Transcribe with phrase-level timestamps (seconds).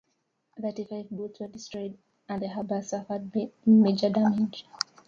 [0.59, 1.95] Thirty-five boats were destroyed,
[2.27, 3.31] and the harbor suffered
[3.67, 4.65] major damage.